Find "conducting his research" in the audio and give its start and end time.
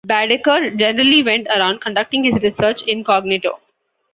1.81-2.81